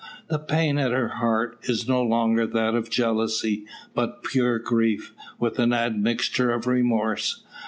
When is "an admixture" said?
5.59-6.51